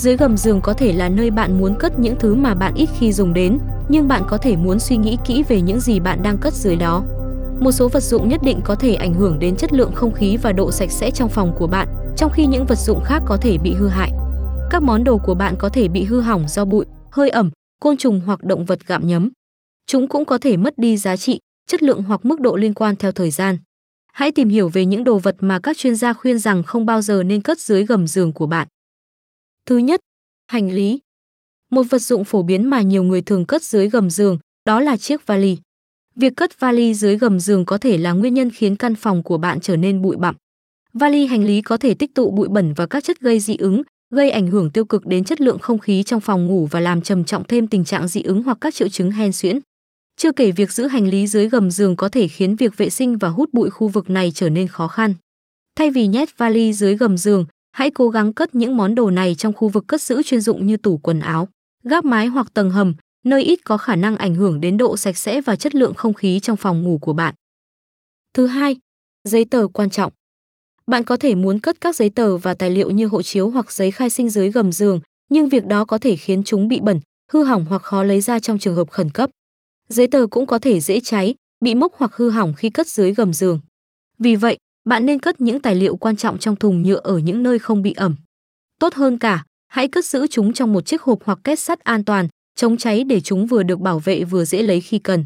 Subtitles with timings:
[0.00, 2.88] Dưới gầm giường có thể là nơi bạn muốn cất những thứ mà bạn ít
[2.98, 3.58] khi dùng đến,
[3.88, 6.76] nhưng bạn có thể muốn suy nghĩ kỹ về những gì bạn đang cất dưới
[6.76, 7.04] đó.
[7.60, 10.36] Một số vật dụng nhất định có thể ảnh hưởng đến chất lượng không khí
[10.36, 13.36] và độ sạch sẽ trong phòng của bạn, trong khi những vật dụng khác có
[13.36, 14.10] thể bị hư hại.
[14.70, 17.96] Các món đồ của bạn có thể bị hư hỏng do bụi, hơi ẩm, côn
[17.96, 19.30] trùng hoặc động vật gặm nhấm.
[19.86, 21.38] Chúng cũng có thể mất đi giá trị,
[21.70, 23.58] chất lượng hoặc mức độ liên quan theo thời gian.
[24.12, 27.02] Hãy tìm hiểu về những đồ vật mà các chuyên gia khuyên rằng không bao
[27.02, 28.68] giờ nên cất dưới gầm giường của bạn.
[29.66, 30.00] Thứ nhất,
[30.46, 31.00] hành lý.
[31.70, 34.96] Một vật dụng phổ biến mà nhiều người thường cất dưới gầm giường, đó là
[34.96, 35.56] chiếc vali.
[36.16, 39.38] Việc cất vali dưới gầm giường có thể là nguyên nhân khiến căn phòng của
[39.38, 40.34] bạn trở nên bụi bặm.
[40.92, 43.82] Vali hành lý có thể tích tụ bụi bẩn và các chất gây dị ứng,
[44.10, 47.02] gây ảnh hưởng tiêu cực đến chất lượng không khí trong phòng ngủ và làm
[47.02, 49.58] trầm trọng thêm tình trạng dị ứng hoặc các triệu chứng hen suyễn.
[50.16, 53.18] Chưa kể việc giữ hành lý dưới gầm giường có thể khiến việc vệ sinh
[53.18, 55.14] và hút bụi khu vực này trở nên khó khăn.
[55.76, 59.34] Thay vì nhét vali dưới gầm giường, hãy cố gắng cất những món đồ này
[59.34, 61.48] trong khu vực cất giữ chuyên dụng như tủ quần áo,
[61.84, 65.16] gác mái hoặc tầng hầm, nơi ít có khả năng ảnh hưởng đến độ sạch
[65.16, 67.34] sẽ và chất lượng không khí trong phòng ngủ của bạn.
[68.34, 68.76] Thứ hai,
[69.24, 70.12] giấy tờ quan trọng.
[70.86, 73.72] Bạn có thể muốn cất các giấy tờ và tài liệu như hộ chiếu hoặc
[73.72, 77.00] giấy khai sinh dưới gầm giường, nhưng việc đó có thể khiến chúng bị bẩn,
[77.32, 79.30] hư hỏng hoặc khó lấy ra trong trường hợp khẩn cấp.
[79.88, 81.34] Giấy tờ cũng có thể dễ cháy,
[81.64, 83.60] bị mốc hoặc hư hỏng khi cất dưới gầm giường.
[84.18, 87.42] Vì vậy, bạn nên cất những tài liệu quan trọng trong thùng nhựa ở những
[87.42, 88.16] nơi không bị ẩm.
[88.78, 92.04] Tốt hơn cả, hãy cất giữ chúng trong một chiếc hộp hoặc két sắt an
[92.04, 95.24] toàn, chống cháy để chúng vừa được bảo vệ vừa dễ lấy khi cần.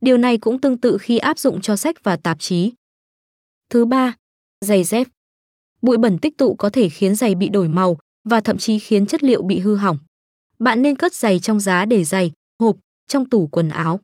[0.00, 2.72] Điều này cũng tương tự khi áp dụng cho sách và tạp chí.
[3.70, 4.14] Thứ ba,
[4.64, 5.06] giày dép.
[5.82, 9.06] Bụi bẩn tích tụ có thể khiến giày bị đổi màu và thậm chí khiến
[9.06, 9.98] chất liệu bị hư hỏng.
[10.58, 12.76] Bạn nên cất giày trong giá để giày, hộp,
[13.08, 14.00] trong tủ quần áo.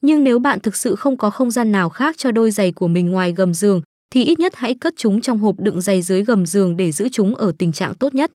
[0.00, 2.88] Nhưng nếu bạn thực sự không có không gian nào khác cho đôi giày của
[2.88, 6.24] mình ngoài gầm giường, thì ít nhất hãy cất chúng trong hộp đựng giày dưới
[6.24, 8.32] gầm giường để giữ chúng ở tình trạng tốt nhất.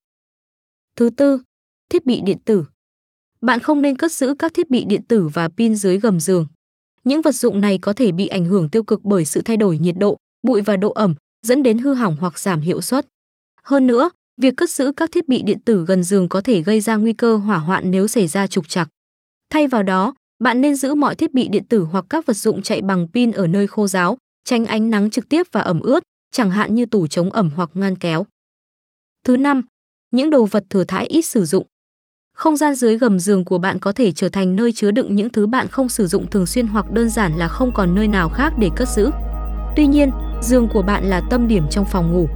[0.96, 1.42] Thứ tư,
[1.90, 2.66] thiết bị điện tử.
[3.42, 6.48] Bạn không nên cất giữ các thiết bị điện tử và pin dưới gầm giường.
[7.04, 9.78] Những vật dụng này có thể bị ảnh hưởng tiêu cực bởi sự thay đổi
[9.78, 11.16] nhiệt độ, bụi và độ ẩm,
[11.48, 13.08] dẫn đến hư hỏng hoặc giảm hiệu suất.
[13.64, 14.10] Hơn nữa,
[14.42, 17.14] việc cất giữ các thiết bị điện tử gần giường có thể gây ra nguy
[17.14, 18.90] cơ hỏa hoạn nếu xảy ra trục trặc.
[19.50, 22.62] Thay vào đó, bạn nên giữ mọi thiết bị điện tử hoặc các vật dụng
[22.62, 26.04] chạy bằng pin ở nơi khô ráo, tránh ánh nắng trực tiếp và ẩm ướt,
[26.32, 28.26] chẳng hạn như tủ chống ẩm hoặc ngăn kéo.
[29.26, 29.62] Thứ năm,
[30.12, 31.66] những đồ vật thừa thãi ít sử dụng.
[32.36, 35.30] Không gian dưới gầm giường của bạn có thể trở thành nơi chứa đựng những
[35.30, 38.30] thứ bạn không sử dụng thường xuyên hoặc đơn giản là không còn nơi nào
[38.30, 39.10] khác để cất giữ.
[39.76, 40.12] Tuy nhiên,
[40.42, 42.28] giường của bạn là tâm điểm trong phòng ngủ.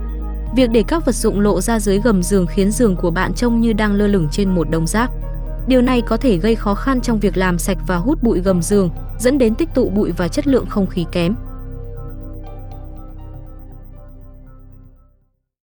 [0.56, 3.62] Việc để các vật dụng lộ ra dưới gầm giường khiến giường của bạn trông
[3.62, 5.12] như đang lơ lửng trên một đống rác.
[5.68, 8.62] Điều này có thể gây khó khăn trong việc làm sạch và hút bụi gầm
[8.62, 11.36] giường, dẫn đến tích tụ bụi và chất lượng không khí kém.